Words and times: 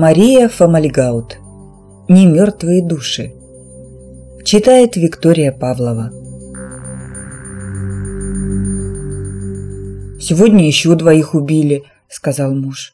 Мария 0.00 0.48
Фомальгаут. 0.48 1.38
Не 2.08 2.24
мертвые 2.26 2.86
души. 2.86 3.32
Читает 4.44 4.94
Виктория 4.94 5.50
Павлова. 5.50 6.12
«Сегодня 10.20 10.64
еще 10.68 10.94
двоих 10.94 11.34
убили»,– 11.34 11.82
сказал 12.08 12.54
муж. 12.54 12.92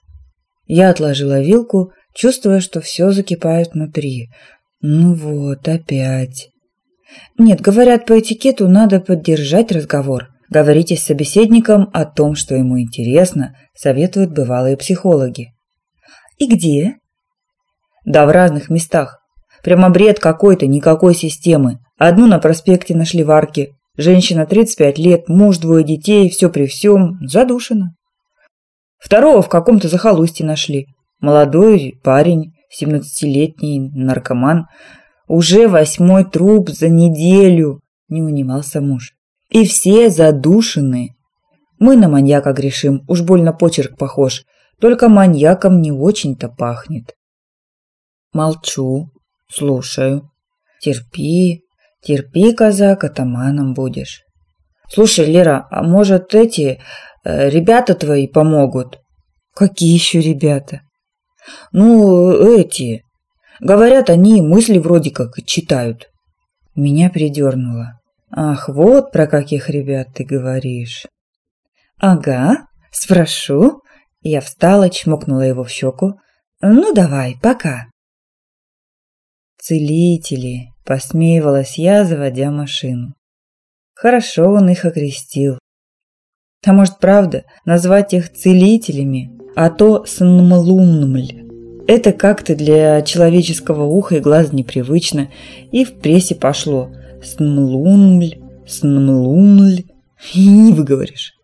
Я 0.67 0.89
отложила 0.89 1.43
вилку, 1.43 1.93
чувствуя, 2.15 2.61
что 2.61 2.81
все 2.81 3.11
закипает 3.11 3.75
внутри. 3.75 4.31
Ну 4.81 5.13
вот, 5.13 5.69
опять. 5.69 6.49
Нет, 7.37 7.61
говорят, 7.61 8.07
по 8.07 8.19
этикету 8.19 8.67
надо 8.67 9.01
поддержать 9.01 9.71
разговор. 9.73 10.29
Говорите 10.49 10.97
с 10.97 11.03
собеседником 11.03 11.91
о 11.93 12.07
том, 12.07 12.35
что 12.35 12.55
ему 12.55 12.81
интересно, 12.81 13.55
советуют 13.75 14.33
бывалые 14.33 14.79
психологи. 14.79 15.54
И 16.39 16.47
где? 16.47 16.97
Да 18.05 18.27
в 18.27 18.31
разных 18.31 18.71
местах. 18.71 19.21
Прямо 19.63 19.91
бред 19.91 20.19
какой-то, 20.19 20.67
никакой 20.67 21.15
системы. 21.15 21.79
Одну 21.97 22.27
на 22.27 22.39
проспекте 22.39 22.95
нашли 22.95 23.25
в 23.25 23.31
арке. 23.31 23.75
Женщина 23.97 24.45
35 24.45 24.99
лет, 24.99 25.29
муж, 25.29 25.59
двое 25.59 25.85
детей, 25.85 26.29
все 26.29 26.51
при 26.51 26.67
всем, 26.67 27.19
задушена. 27.27 27.95
Второго 28.99 29.43
в 29.43 29.49
каком-то 29.49 29.89
захолустье 29.89 30.45
нашли. 30.45 30.87
Молодой 31.21 32.01
парень, 32.03 32.53
17-летний 32.83 33.91
наркоман. 33.95 34.67
Уже 35.29 35.69
восьмой 35.69 36.25
труп 36.25 36.71
за 36.71 36.89
неделю, 36.89 37.81
не 38.09 38.23
унимался 38.23 38.81
муж. 38.81 39.13
И 39.49 39.65
все 39.65 40.11
задушены. 40.11 41.15
Мы 41.79 41.97
на 41.97 42.09
маньяка 42.09 42.53
грешим, 42.53 43.03
уж 43.09 43.23
больно 43.23 43.53
почерк 43.53 43.97
похож. 43.97 44.45
Только 44.85 45.09
маньяком 45.09 45.81
не 45.81 45.91
очень-то 45.91 46.51
пахнет. 46.51 47.15
Молчу, 48.35 49.09
слушаю. 49.51 50.31
Терпи, 50.83 51.63
терпи, 52.03 52.53
казак, 52.53 53.03
атаманом 53.03 53.73
будешь. 53.73 54.21
Слушай, 54.91 55.25
Лера, 55.25 55.67
а 55.71 55.83
может 55.83 56.35
эти 56.35 56.83
э, 57.25 57.49
ребята 57.49 57.95
твои 57.95 58.29
помогут? 58.29 58.99
Какие 59.55 59.95
еще 59.95 60.21
ребята? 60.21 60.83
Ну, 61.73 62.33
эти. 62.59 63.05
Говорят, 63.61 64.11
они 64.11 64.43
мысли 64.43 64.77
вроде 64.77 65.11
как 65.11 65.31
читают. 65.47 66.11
Меня 66.77 67.09
придернуло. 67.09 68.01
Ах, 68.31 68.69
вот 68.69 69.13
про 69.13 69.27
каких 69.29 69.71
ребят 69.71 70.09
ты 70.15 70.25
говоришь. 70.25 71.07
Ага, 71.99 72.67
спрошу. 72.93 73.81
Я 74.25 74.41
встала, 74.41 74.91
чмокнула 74.91 75.43
его 75.43 75.63
в 75.63 75.71
щеку. 75.71 76.19
Ну 76.61 76.93
давай, 76.93 77.37
пока. 77.41 77.87
Целители, 79.61 80.73
посмеивалась 80.85 81.79
я, 81.79 82.05
заводя 82.05 82.51
машину. 82.51 83.15
Хорошо 83.95 84.51
он 84.51 84.69
их 84.69 84.85
окрестил. 84.85 85.61
А 86.67 86.73
может, 86.73 86.99
правда, 86.99 87.45
назвать 87.65 88.13
их 88.13 88.33
целителями, 88.33 89.31
а 89.55 89.71
то 89.71 90.05
снмлуммль. 90.05 91.45
Это 91.87 92.13
как-то 92.13 92.57
для 92.57 93.03
человеческого 93.03 93.85
уха 93.85 94.17
и 94.17 94.21
глаз 94.21 94.53
непривычно, 94.53 95.31
и 95.71 95.85
в 95.85 96.01
прессе 96.01 96.35
пошло– 96.35 96.91
Снмлунмль, 97.25 98.37
снмлунмль. 98.67 99.85
И 100.35 100.47
не 100.47 100.73
выговоришь. 100.73 101.35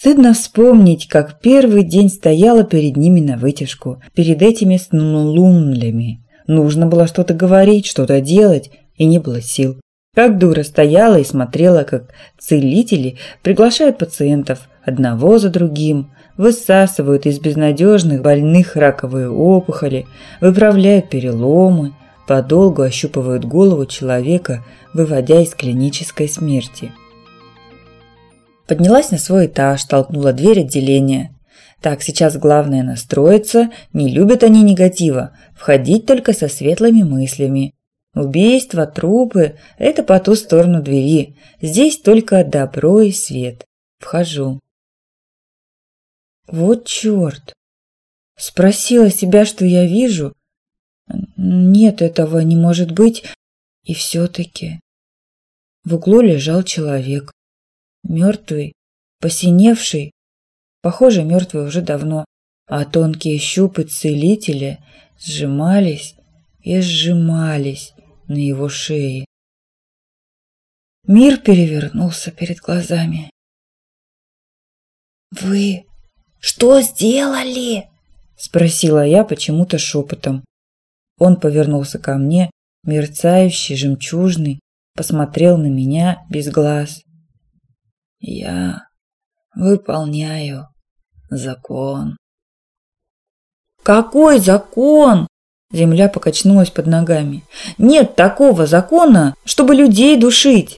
Стыдно 0.00 0.32
вспомнить, 0.32 1.08
как 1.08 1.40
первый 1.40 1.82
день 1.82 2.08
стояла 2.08 2.64
перед 2.64 2.96
ними 2.96 3.20
на 3.20 3.36
вытяжку, 3.36 4.00
перед 4.14 4.40
этими 4.40 4.78
снмлумлями. 4.78 6.24
Нужно 6.46 6.86
было 6.86 7.06
что-то 7.06 7.34
говорить, 7.34 7.84
что-то 7.84 8.22
делать, 8.22 8.70
и 8.96 9.04
не 9.04 9.18
было 9.18 9.42
сил. 9.42 9.78
Как 10.14 10.38
дура 10.38 10.62
стояла 10.62 11.18
и 11.18 11.24
смотрела, 11.24 11.82
как 11.82 12.14
целители 12.38 13.18
приглашают 13.42 13.98
пациентов 13.98 14.70
одного 14.86 15.38
за 15.38 15.50
другим, 15.50 16.12
высасывают 16.38 17.26
из 17.26 17.38
безнадежных 17.38 18.22
больных 18.22 18.76
раковые 18.76 19.28
опухоли, 19.30 20.06
выправляют 20.40 21.10
переломы, 21.10 21.92
подолгу 22.26 22.80
ощупывают 22.80 23.44
голову 23.44 23.84
человека, 23.84 24.64
выводя 24.94 25.42
из 25.42 25.54
клинической 25.54 26.26
смерти. 26.26 26.90
Поднялась 28.70 29.10
на 29.10 29.18
свой 29.18 29.46
этаж, 29.46 29.82
толкнула 29.82 30.32
дверь 30.32 30.60
отделения. 30.60 31.36
Так, 31.80 32.02
сейчас 32.02 32.36
главное 32.36 32.84
настроиться, 32.84 33.72
не 33.92 34.08
любят 34.08 34.44
они 34.44 34.62
негатива, 34.62 35.36
входить 35.56 36.06
только 36.06 36.32
со 36.32 36.46
светлыми 36.46 37.02
мыслями. 37.02 37.74
Убийства, 38.14 38.86
трупы– 38.86 39.58
это 39.78 40.04
по 40.04 40.20
ту 40.20 40.36
сторону 40.36 40.84
двери, 40.84 41.36
здесь 41.60 41.98
только 41.98 42.44
добро 42.44 43.00
и 43.00 43.10
свет. 43.10 43.64
Вхожу. 43.98 44.60
Вот 46.46 46.86
черт! 46.86 47.52
Спросила 48.38 49.10
себя, 49.10 49.46
что 49.46 49.64
я 49.64 49.84
вижу, 49.84 50.32
нет, 51.36 52.02
этого 52.02 52.38
не 52.38 52.54
может 52.54 52.92
быть. 52.92 53.24
И 53.82 53.94
все-таки... 53.94 54.78
В 55.82 55.96
углу 55.96 56.20
лежал 56.20 56.62
человек. 56.62 57.32
Мертвый, 58.02 58.72
посиневший. 59.20 60.12
Похоже, 60.82 61.24
мертвый 61.24 61.66
уже 61.66 61.82
давно. 61.82 62.24
А 62.66 62.84
тонкие 62.84 63.38
щупы 63.38 63.84
целителя 63.84 64.84
сжимались 65.18 66.14
и 66.60 66.80
сжимались 66.80 67.92
на 68.28 68.36
его 68.36 68.68
шее. 68.68 69.24
Мир 71.06 71.38
перевернулся 71.38 72.30
перед 72.30 72.58
глазами. 72.58 73.30
«Вы 75.32 75.84
что 76.38 76.80
сделали?»– 76.80 77.88
спросила 78.36 79.04
я 79.04 79.24
почему-то 79.24 79.78
шепотом. 79.78 80.44
Он 81.18 81.38
повернулся 81.38 81.98
ко 81.98 82.16
мне, 82.16 82.50
мерцающий, 82.84 83.76
жемчужный, 83.76 84.60
посмотрел 84.94 85.58
на 85.58 85.66
меня 85.66 86.24
без 86.30 86.50
глаз. 86.50 87.02
Я 88.20 88.86
выполняю 89.54 90.68
закон. 91.30 92.16
Какой 93.82 94.38
закон? 94.38 95.26
Земля 95.72 96.08
покачнулась 96.08 96.70
под 96.70 96.86
ногами. 96.86 97.44
Нет 97.78 98.16
такого 98.16 98.66
закона, 98.66 99.34
чтобы 99.44 99.74
людей 99.74 100.18
душить. 100.18 100.76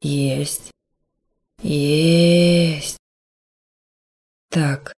Есть. 0.00 0.70
Есть. 1.62 2.96
Так, 4.48 4.94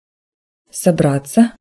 собраться, 0.71 1.57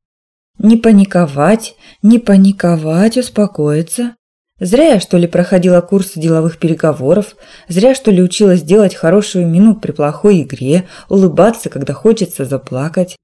не 0.58 0.76
паниковать, 0.76 1.76
не 2.02 2.18
паниковать, 2.18 3.16
успокоиться. 3.16 4.15
Зря 4.58 4.94
я, 4.94 5.00
что 5.00 5.18
ли, 5.18 5.26
проходила 5.26 5.82
курсы 5.82 6.18
деловых 6.18 6.58
переговоров, 6.58 7.36
зря, 7.68 7.94
что 7.94 8.10
ли, 8.10 8.22
училась 8.22 8.62
делать 8.62 8.94
хорошую 8.94 9.46
мину 9.46 9.76
при 9.78 9.92
плохой 9.92 10.42
игре, 10.42 10.88
улыбаться, 11.10 11.68
когда 11.68 11.92
хочется 11.92 12.46
заплакать. 12.46 13.16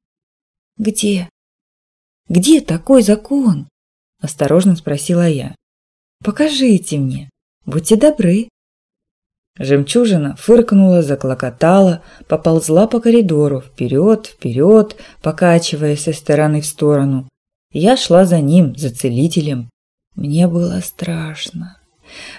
Где? 0.76 1.30
Где 2.28 2.60
такой 2.60 3.02
закон? 3.02 3.66
Осторожно 4.20 4.76
спросила 4.76 5.26
я. 5.26 5.54
Покажите 6.22 6.98
мне. 6.98 7.30
Будьте 7.64 7.96
добры. 7.96 8.48
Жемчужина 9.58 10.36
фыркнула, 10.36 11.02
заклокотала, 11.02 12.02
поползла 12.28 12.86
по 12.86 13.00
коридору, 13.00 13.60
вперед, 13.60 14.26
вперед, 14.26 14.96
покачиваясь 15.22 16.02
со 16.02 16.12
стороны 16.12 16.60
в 16.60 16.66
сторону. 16.66 17.28
Я 17.70 17.96
шла 17.96 18.24
за 18.24 18.40
ним, 18.40 18.76
за 18.76 18.94
целителем. 18.94 19.71
Мне 20.14 20.46
было 20.46 20.80
страшно. 20.80 21.78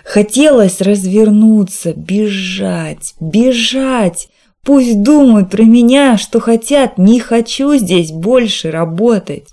Хотелось 0.04 0.82
развернуться, 0.82 1.94
бежать, 1.94 3.16
бежать. 3.20 4.30
Пусть 4.64 5.02
думают 5.02 5.50
про 5.50 5.64
меня, 5.64 6.18
что 6.18 6.40
хотят, 6.40 6.98
не 6.98 7.20
хочу 7.20 7.76
здесь 7.76 8.12
больше 8.12 8.72
работать. 8.72 9.50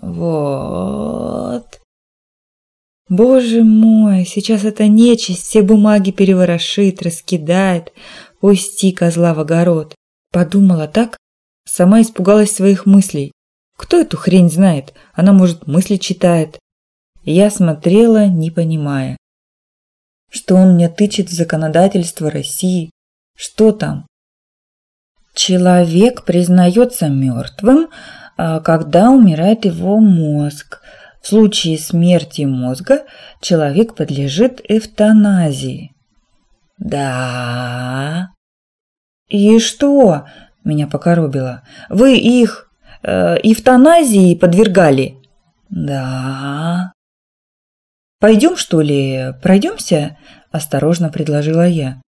Вот. 0.00 1.80
Боже 3.08 3.62
мой, 3.62 4.24
сейчас 4.24 4.64
эта 4.64 4.88
нечисть 4.88 5.42
все 5.46 5.62
бумаги 5.62 6.12
переворошит, 6.12 7.02
раскидает. 7.02 7.92
Пусти 8.40 8.92
козла 8.92 9.34
в 9.34 9.40
огород. 9.40 9.94
Подумала 10.32 10.88
так, 10.88 11.16
сама 11.66 12.00
испугалась 12.00 12.52
своих 12.52 12.86
мыслей. 12.86 13.32
Кто 13.76 14.00
эту 14.00 14.16
хрень 14.16 14.50
знает? 14.50 14.94
Она, 15.12 15.32
может, 15.32 15.66
мысли 15.66 15.96
читает. 15.96 16.58
Я 17.24 17.50
смотрела, 17.50 18.26
не 18.26 18.50
понимая. 18.50 19.16
Что 20.30 20.56
он 20.56 20.74
мне 20.74 20.88
тычет 20.88 21.28
в 21.28 21.32
законодательство 21.32 22.30
России? 22.30 22.90
Что 23.36 23.72
там? 23.72 24.06
Человек 25.34 26.24
признается 26.24 27.08
мертвым, 27.08 27.88
а, 28.36 28.60
когда 28.60 29.10
умирает 29.10 29.64
его 29.64 29.98
мозг. 30.00 30.80
В 31.22 31.28
случае 31.28 31.78
смерти 31.78 32.42
мозга 32.42 33.04
человек 33.40 33.94
подлежит 33.94 34.60
эвтаназии. 34.68 35.92
Да. 36.78 38.30
И 39.28 39.60
что? 39.60 40.26
Меня 40.64 40.88
покоробило. 40.88 41.62
Вы 41.88 42.18
их 42.18 42.68
э, 43.02 43.36
эвтаназии 43.42 44.34
подвергали? 44.34 45.16
Да. 45.70 46.92
Пойдем, 48.22 48.56
что 48.56 48.80
ли, 48.80 49.34
пройдемся? 49.42 50.16
Осторожно 50.52 51.08
предложила 51.08 51.66
я. 51.66 52.00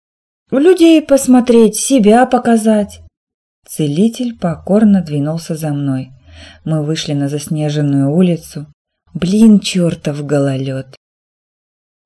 Людей 0.52 1.02
посмотреть, 1.02 1.76
себя 1.76 2.28
показать. 2.28 3.02
Целитель 3.68 4.38
покорно 4.38 5.02
двинулся 5.02 5.56
за 5.56 5.70
мной. 5.70 6.12
Мы 6.66 6.86
вышли 6.86 7.14
на 7.14 7.30
заснеженную 7.30 8.12
улицу. 8.12 8.68
Блин, 9.16 9.60
чертов 9.60 10.24
гололед. 10.24 10.96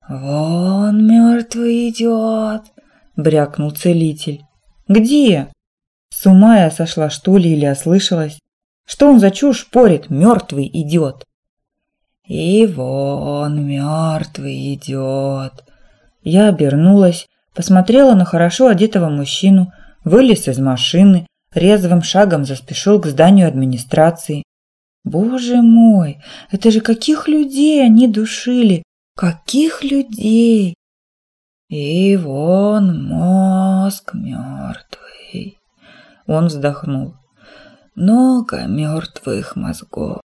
«Вон 0.08 1.06
мертвый 1.06 1.90
идет!»– 1.90 2.62
брякнул 3.16 3.72
целитель. 3.72 4.40
«Где?» 4.88 5.48
С 6.08 6.24
ума 6.24 6.60
я 6.60 6.70
сошла, 6.70 7.10
что 7.10 7.36
ли, 7.36 7.52
или 7.52 7.66
ослышалась? 7.66 8.38
Что 8.86 9.10
он 9.10 9.20
за 9.20 9.30
чушь 9.30 9.68
порит? 9.68 10.08
Мертвый 10.08 10.66
идет. 10.72 11.27
И 12.28 12.66
вон 12.66 13.66
мертвый 13.66 14.74
идет. 14.74 15.64
Я 16.22 16.48
обернулась, 16.48 17.26
посмотрела 17.54 18.14
на 18.14 18.26
хорошо 18.26 18.68
одетого 18.68 19.08
мужчину, 19.08 19.72
вылез 20.04 20.46
из 20.46 20.58
машины, 20.58 21.26
резвым 21.54 22.02
шагом 22.02 22.44
заспешил 22.44 23.00
к 23.00 23.06
зданию 23.06 23.48
администрации. 23.48 24.42
Боже 25.04 25.62
мой, 25.62 26.18
это 26.50 26.70
же 26.70 26.80
каких 26.80 27.28
людей 27.28 27.82
они 27.82 28.06
душили! 28.06 28.82
Каких 29.16 29.82
людей! 29.82 30.74
И 31.70 32.14
вон 32.18 33.06
мозг 33.06 34.12
мертвый. 34.12 35.58
Он 36.26 36.48
вздохнул. 36.48 37.14
Много 37.94 38.66
мертвых 38.66 39.56
мозгов. 39.56 40.20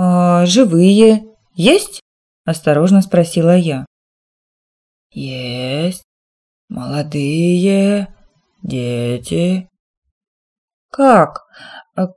«А 0.00 0.46
живые 0.46 1.24
есть?»– 1.54 2.02
осторожно 2.44 3.02
спросила 3.02 3.56
я. 3.56 3.84
«Есть. 5.10 6.04
Молодые, 6.68 8.14
дети». 8.62 9.68
«Как? 10.92 11.46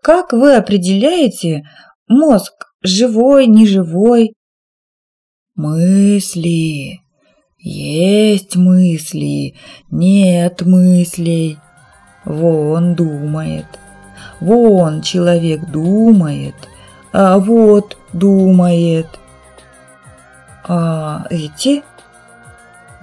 Как 0.03 0.31
вы 0.31 0.57
определяете 0.57 1.63
мозг 2.07 2.53
живой, 2.83 3.47
неживой?» 3.47 4.35
«Мысли. 5.55 6.99
Есть 7.57 8.57
мысли, 8.57 9.55
нет 9.89 10.61
мыслей. 10.61 11.57
Вон 12.25 12.93
думает. 12.93 13.65
Вон 14.39 15.01
человек 15.01 15.67
думает, 15.71 16.53
а 17.11 17.37
вот 17.39 17.97
думает. 18.13 19.07
А 20.63 21.25
эти 21.29 21.83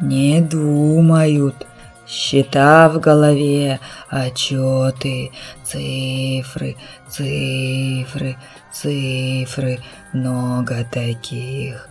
не 0.00 0.40
думают. 0.40 1.66
Счета 2.06 2.88
в 2.88 3.00
голове, 3.00 3.80
отчеты, 4.08 5.30
цифры, 5.62 6.76
цифры, 7.06 8.36
цифры, 8.72 9.80
много 10.14 10.86
таких. 10.90 11.90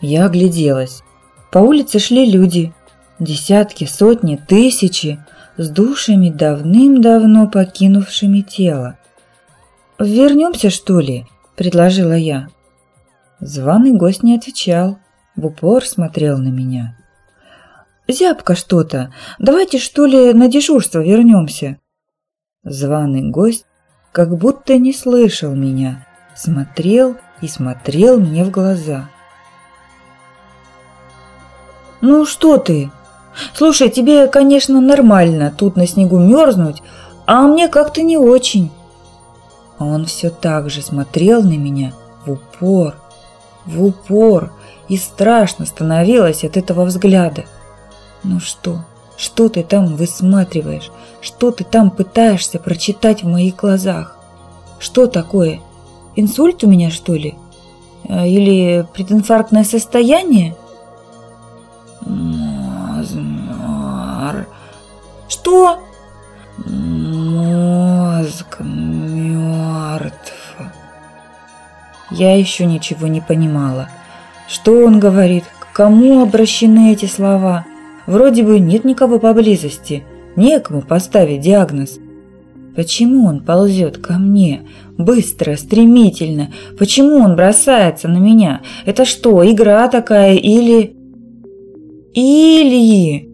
Я 0.00 0.26
огляделась. 0.26 1.02
По 1.50 1.58
улице 1.58 1.98
шли 1.98 2.30
люди. 2.30 2.72
Десятки, 3.18 3.86
сотни, 3.86 4.36
тысячи 4.36 5.18
с 5.56 5.68
душами, 5.68 6.30
давным-давно 6.30 7.48
покинувшими 7.48 8.42
тело. 8.42 8.96
«Вернемся, 9.98 10.70
что 10.70 11.00
ли?»– 11.00 11.26
предложила 11.56 12.12
я. 12.12 12.48
Званый 13.40 13.92
гость 13.92 14.22
не 14.22 14.36
отвечал, 14.36 14.98
в 15.36 15.46
упор 15.46 15.84
смотрел 15.84 16.38
на 16.38 16.48
меня. 16.48 16.96
«Зябко 18.06 18.54
что-то. 18.54 19.12
Давайте, 19.38 19.78
что 19.78 20.06
ли, 20.06 20.32
на 20.32 20.48
дежурство 20.48 21.00
вернемся?» 21.00 21.78
Званый 22.64 23.30
гость 23.30 23.66
как 24.12 24.36
будто 24.36 24.78
не 24.78 24.92
слышал 24.92 25.54
меня, 25.54 26.06
смотрел 26.34 27.16
и 27.40 27.48
смотрел 27.48 28.18
мне 28.18 28.44
в 28.44 28.50
глаза. 28.50 29.08
«Ну 32.00 32.24
что 32.24 32.58
ты?» 32.58 32.90
Слушай, 33.54 33.88
тебе, 33.88 34.26
конечно, 34.26 34.80
нормально 34.80 35.52
тут 35.56 35.76
на 35.76 35.86
снегу 35.86 36.18
мерзнуть, 36.18 36.82
а 37.26 37.42
мне 37.42 37.68
как-то 37.68 38.02
не 38.02 38.16
очень. 38.16 38.70
А 39.78 39.84
он 39.84 40.06
все 40.06 40.30
так 40.30 40.70
же 40.70 40.82
смотрел 40.82 41.42
на 41.42 41.56
меня 41.56 41.92
в 42.24 42.32
упор, 42.32 42.96
в 43.64 43.84
упор, 43.84 44.52
и 44.88 44.96
страшно 44.96 45.66
становилось 45.66 46.44
от 46.44 46.56
этого 46.56 46.84
взгляда. 46.84 47.44
Ну 48.24 48.40
что, 48.40 48.84
что 49.16 49.48
ты 49.48 49.62
там 49.62 49.96
высматриваешь? 49.96 50.90
Что 51.20 51.50
ты 51.50 51.64
там 51.64 51.90
пытаешься 51.90 52.58
прочитать 52.58 53.22
в 53.22 53.28
моих 53.28 53.56
глазах? 53.56 54.16
Что 54.78 55.06
такое? 55.06 55.60
Инсульт 56.16 56.64
у 56.64 56.68
меня, 56.68 56.90
что 56.90 57.14
ли? 57.14 57.36
А, 58.08 58.26
или 58.26 58.86
прединфарктное 58.94 59.64
состояние? 59.64 60.56
Что? 65.28 65.80
Я 72.18 72.36
еще 72.36 72.66
ничего 72.66 73.06
не 73.06 73.20
понимала. 73.20 73.88
Что 74.48 74.84
он 74.84 74.98
говорит? 74.98 75.44
К 75.60 75.72
кому 75.72 76.20
обращены 76.20 76.92
эти 76.92 77.06
слова? 77.06 77.64
Вроде 78.06 78.42
бы 78.42 78.58
нет 78.58 78.84
никого 78.84 79.20
поблизости. 79.20 80.02
Некому 80.34 80.82
поставить 80.82 81.42
диагноз. 81.42 82.00
Почему 82.74 83.26
он 83.26 83.44
ползет 83.44 83.98
ко 83.98 84.14
мне? 84.14 84.66
Быстро, 84.96 85.54
стремительно. 85.54 86.48
Почему 86.76 87.18
он 87.18 87.36
бросается 87.36 88.08
на 88.08 88.18
меня? 88.18 88.62
Это 88.84 89.04
что, 89.04 89.48
игра 89.48 89.86
такая 89.86 90.34
или... 90.34 90.96
Или... 92.14 93.28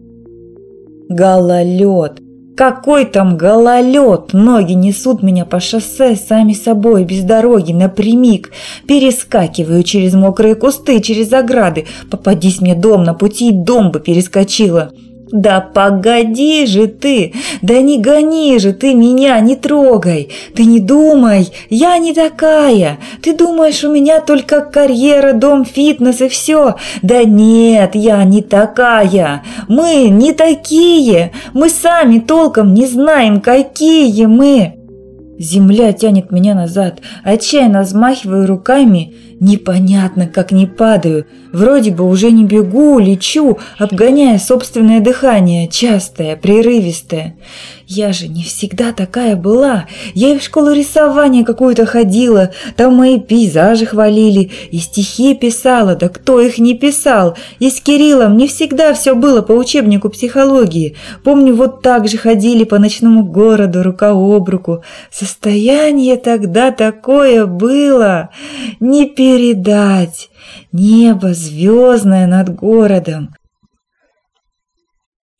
Гололед. 1.09 2.21
Какой 2.55 3.03
там 3.05 3.35
гололед? 3.37 4.31
Ноги 4.31 4.71
несут 4.73 5.21
меня 5.21 5.43
по 5.43 5.59
шоссе 5.59 6.15
сами 6.15 6.53
собой, 6.53 7.03
без 7.03 7.23
дороги, 7.23 7.73
напрямик. 7.73 8.51
Перескакиваю 8.87 9.83
через 9.83 10.13
мокрые 10.13 10.55
кусты, 10.55 11.01
через 11.01 11.33
ограды. 11.33 11.85
Попадись 12.09 12.61
мне 12.61 12.73
дом 12.73 13.03
на 13.03 13.13
пути, 13.13 13.51
дом 13.51 13.91
бы 13.91 13.99
перескочила. 13.99 14.91
«Да 15.31 15.59
погоди 15.59 16.65
же 16.67 16.87
ты! 16.87 17.33
Да 17.63 17.81
не 17.81 17.99
гони 17.99 18.59
же 18.59 18.73
ты 18.73 18.93
меня, 18.93 19.39
не 19.39 19.55
трогай! 19.55 20.29
Ты 20.53 20.65
не 20.65 20.79
думай, 20.79 21.51
я 21.69 21.97
не 21.97 22.13
такая! 22.13 22.99
Ты 23.23 23.35
думаешь, 23.35 23.83
у 23.83 23.91
меня 23.91 24.21
только 24.21 24.61
карьера, 24.61 25.33
дом, 25.33 25.65
фитнес 25.65 26.21
и 26.21 26.29
все? 26.29 26.75
Да 27.01 27.23
нет, 27.23 27.95
я 27.95 28.23
не 28.23 28.43
такая! 28.43 29.43
Мы 29.67 30.09
не 30.09 30.31
такие! 30.31 31.31
Мы 31.53 31.69
сами 31.69 32.19
толком 32.19 32.75
не 32.75 32.85
знаем, 32.85 33.41
какие 33.41 34.25
мы!» 34.27 34.73
Земля 35.39 35.91
тянет 35.91 36.31
меня 36.31 36.53
назад, 36.53 36.99
отчаянно 37.23 37.81
взмахиваю 37.81 38.45
руками– 38.45 39.15
Непонятно, 39.39 40.27
как 40.27 40.51
не 40.51 40.65
падаю. 40.65 41.25
Вроде 41.51 41.91
бы 41.91 42.07
уже 42.07 42.31
не 42.31 42.45
бегу, 42.45 42.99
лечу, 42.99 43.57
обгоняя 43.77 44.39
собственное 44.39 45.01
дыхание, 45.01 45.67
частое, 45.67 46.37
прерывистое. 46.37 47.35
Я 47.87 48.13
же 48.13 48.27
не 48.27 48.43
всегда 48.43 48.93
такая 48.93 49.35
была. 49.35 49.85
Я 50.15 50.29
и 50.29 50.39
в 50.39 50.43
школу 50.43 50.71
рисования 50.71 51.43
какую-то 51.43 51.85
ходила, 51.85 52.51
там 52.75 52.95
мои 52.95 53.19
пейзажи 53.19 53.85
хвалили, 53.85 54.51
и 54.71 54.79
стихи 54.79 55.35
писала, 55.35 55.95
да 55.95 56.09
кто 56.09 56.39
их 56.39 56.57
не 56.57 56.73
писал. 56.73 57.37
И 57.59 57.69
с 57.69 57.79
Кириллом 57.79 58.37
не 58.37 58.47
всегда 58.47 58.93
все 58.93 59.13
было 59.15 59.41
по 59.41 59.51
учебнику 59.51 60.09
психологии. 60.09 60.95
Помню, 61.23 61.55
вот 61.55 61.83
так 61.83 62.07
же 62.07 62.17
ходили 62.17 62.63
по 62.63 62.79
ночному 62.79 63.23
городу 63.23 63.83
рука 63.83 64.11
об 64.11 64.49
руку. 64.49 64.83
Состояние 65.11 66.15
тогда 66.17 66.71
такое 66.71 67.45
было. 67.45 68.29
Не 68.79 69.05
передать. 69.25 70.29
Небо 70.71 71.33
звездное 71.33 72.27
над 72.27 72.55
городом. 72.55 73.29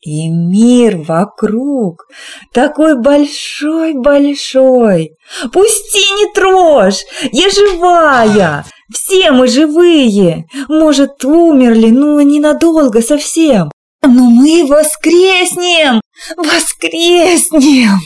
И 0.00 0.28
мир 0.28 0.96
вокруг 0.98 2.08
такой 2.52 3.00
большой-большой. 3.00 5.12
Пусти, 5.52 6.04
не 6.18 6.32
трожь, 6.32 7.04
я 7.32 7.48
живая, 7.50 8.64
все 8.92 9.30
мы 9.32 9.48
живые. 9.48 10.44
Может, 10.68 11.24
умерли, 11.24 11.90
но 11.90 12.20
ненадолго 12.20 13.02
совсем. 13.02 13.72
Но 14.02 14.30
мы 14.30 14.64
воскреснем, 14.66 16.00
воскреснем. 16.36 17.98